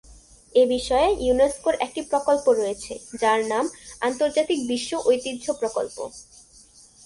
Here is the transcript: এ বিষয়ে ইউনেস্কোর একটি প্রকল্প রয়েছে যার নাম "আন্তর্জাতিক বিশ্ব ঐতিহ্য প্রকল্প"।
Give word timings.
এ 0.55 0.63
বিষয়ে 0.67 1.09
ইউনেস্কোর 1.25 1.75
একটি 1.85 2.01
প্রকল্প 2.01 2.45
রয়েছে 2.51 2.93
যার 3.21 3.39
নাম 3.45 3.65
"আন্তর্জাতিক 4.01 4.59
বিশ্ব 4.67 4.91
ঐতিহ্য 5.05 5.45
প্রকল্প"। 5.53 5.97